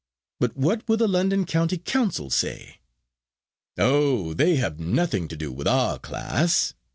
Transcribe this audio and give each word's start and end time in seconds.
But 0.39 0.57
what 0.57 0.89
will 0.89 0.97
the 0.97 1.07
London 1.07 1.45
County 1.45 1.77
Council 1.77 2.31
say?" 2.31 2.79
"Oh, 3.77 4.33
they 4.33 4.55
have 4.55 4.79
nothing 4.79 5.27
to 5.27 5.35
do 5.37 5.51
with 5.51 5.67
our 5.67 5.99
class. 5.99 6.73